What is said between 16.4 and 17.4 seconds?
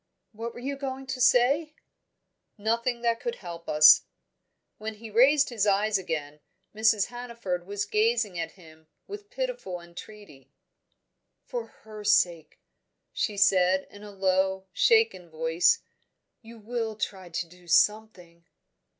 "you will try